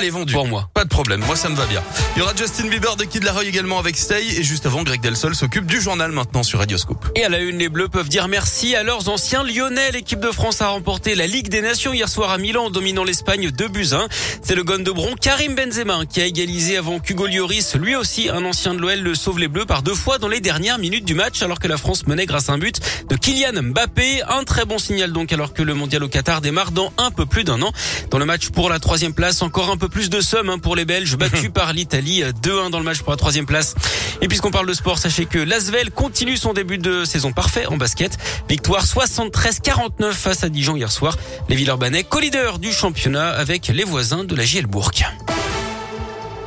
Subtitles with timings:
[0.00, 0.32] Elle est vendue.
[0.32, 0.70] Pour moi.
[0.74, 1.24] Pas de problème.
[1.26, 1.82] Moi, ça me va bien.
[2.14, 4.22] Il y aura Justin Bieber de Kid Laroi également avec Stay.
[4.36, 7.04] Et juste avant, Greg Delsol s'occupe du journal maintenant sur Radioscope.
[7.16, 9.90] Et à la une, les Bleus peuvent dire merci à leurs anciens lyonnais.
[9.90, 13.02] L'équipe de France a remporté la Ligue des Nations hier soir à Milan en dominant
[13.02, 14.06] l'Espagne 2 buts 1.
[14.40, 18.28] C'est le gon de Bron Karim Benzema qui a égalisé avant qu'Hugo Lloris, lui aussi
[18.28, 21.06] un ancien de l'OL, le sauve les Bleus par deux fois dans les dernières minutes
[21.06, 22.78] du match alors que la France menait grâce à un but
[23.08, 24.22] de Kylian Mbappé.
[24.28, 27.26] Un très bon signal donc alors que le mondial au Qatar démarre dans un peu
[27.26, 27.72] plus d'un an.
[28.12, 30.76] Dans le match pour la troisième place, encore un peu plus de somme hein, pour
[30.76, 33.74] les Belges battus par l'Italie 2-1 dans le match pour la troisième place.
[34.20, 37.76] Et puisqu'on parle de sport, sachez que l'Asvel continue son début de saison parfait en
[37.76, 38.16] basket.
[38.48, 41.16] Victoire 73-49 face à Dijon hier soir.
[41.48, 44.90] Les Villeurbanais, co-leader du championnat avec les voisins de la Gielbourg.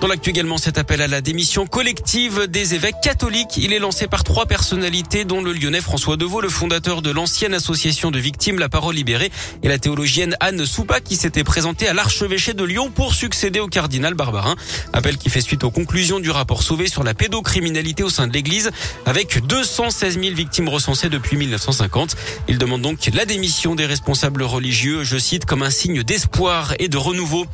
[0.01, 3.57] Dans l'actu également, cet appel à la démission collective des évêques catholiques.
[3.57, 7.53] Il est lancé par trois personnalités, dont le lyonnais François Deveau, le fondateur de l'ancienne
[7.53, 9.29] association de victimes La Parole Libérée,
[9.61, 13.67] et la théologienne Anne Soupa, qui s'était présentée à l'archevêché de Lyon pour succéder au
[13.67, 14.55] cardinal Barbarin.
[14.91, 18.33] Appel qui fait suite aux conclusions du rapport Sauvé sur la pédocriminalité au sein de
[18.33, 18.71] l'église,
[19.05, 22.15] avec 216 000 victimes recensées depuis 1950.
[22.47, 26.87] Il demande donc la démission des responsables religieux, je cite, comme un signe d'espoir et
[26.87, 27.45] de renouveau.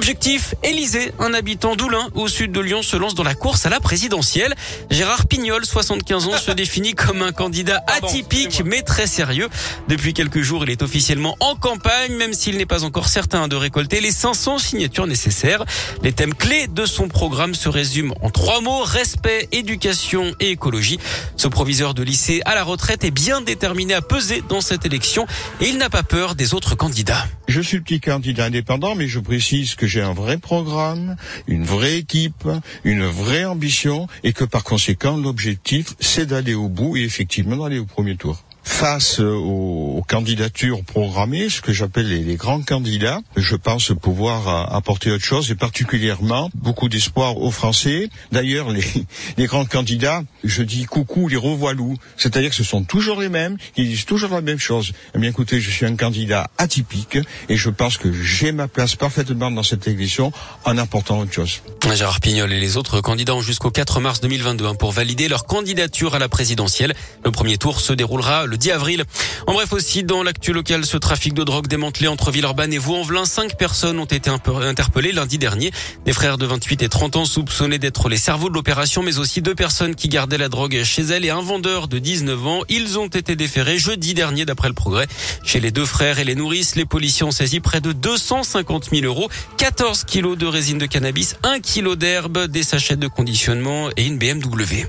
[0.00, 3.68] Objectif, Élysée, un habitant d'Oulin, au sud de Lyon, se lance dans la course à
[3.68, 4.54] la présidentielle.
[4.90, 9.50] Gérard Pignol, 75 ans, se définit comme un candidat atypique mais très sérieux.
[9.88, 13.56] Depuis quelques jours, il est officiellement en campagne, même s'il n'est pas encore certain de
[13.56, 15.66] récolter les 500 signatures nécessaires.
[16.02, 20.98] Les thèmes clés de son programme se résument en trois mots, respect, éducation et écologie.
[21.36, 25.26] Ce proviseur de lycée à la retraite est bien déterminé à peser dans cette élection
[25.60, 27.26] et il n'a pas peur des autres candidats.
[27.48, 31.16] Je suis le petit candidat indépendant, mais je précise que j'ai un vrai programme,
[31.48, 32.48] une vraie équipe,
[32.84, 37.80] une vraie ambition, et que par conséquent, l'objectif, c'est d'aller au bout et effectivement d'aller
[37.80, 43.92] au premier tour face aux, candidatures programmées, ce que j'appelle les, grands candidats, je pense
[44.00, 48.08] pouvoir apporter autre chose et particulièrement beaucoup d'espoir aux Français.
[48.32, 48.82] D'ailleurs, les,
[49.46, 53.84] grands candidats, je dis coucou les revoilous, c'est-à-dire que ce sont toujours les mêmes, qui
[53.84, 54.92] disent toujours la même chose.
[55.14, 57.18] Eh bien écoutez, je suis un candidat atypique
[57.48, 60.32] et je pense que j'ai ma place parfaitement dans cette élection
[60.64, 61.62] en apportant autre chose.
[61.94, 66.14] Gérard Pignol et les autres candidats jusqu'au 4 mars 2022 hein, pour valider leur candidature
[66.14, 66.94] à la présidentielle.
[67.24, 69.04] Le premier tour se déroulera le 10 avril.
[69.46, 73.24] En bref aussi, dans l'actu local, ce trafic de drogue démantelé entre Villeurbanne et Vaux-en-Velin,
[73.24, 75.72] cinq personnes ont été interpellées lundi dernier.
[76.04, 79.40] Des frères de 28 et 30 ans soupçonnés d'être les cerveaux de l'opération, mais aussi
[79.40, 82.60] deux personnes qui gardaient la drogue chez elles et un vendeur de 19 ans.
[82.68, 85.06] Ils ont été déférés jeudi dernier d'après le progrès.
[85.42, 89.06] Chez les deux frères et les nourrices, les policiers ont saisi près de 250 000
[89.06, 94.04] euros, 14 kilos de résine de cannabis, 1 kilo d'herbe, des sachets de conditionnement et
[94.04, 94.86] une BMW.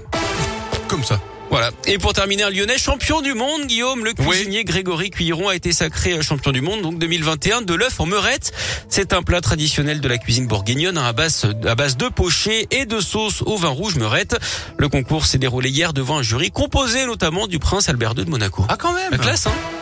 [0.90, 1.22] Comme ça.
[1.52, 1.72] Voilà.
[1.86, 4.64] Et pour terminer, un Lyonnais champion du monde, Guillaume, le cuisinier oui.
[4.64, 8.54] Grégory Cuilleron a été sacré champion du monde, donc 2021, de l'œuf en meurette.
[8.88, 12.86] C'est un plat traditionnel de la cuisine bourguignonne à base, à base de pochés et
[12.86, 14.38] de sauce au vin rouge meurette.
[14.78, 18.30] Le concours s'est déroulé hier devant un jury composé notamment du prince Albert II de
[18.30, 18.66] Monaco.
[18.70, 19.12] Ah, quand même!
[19.12, 19.81] La classe, hein?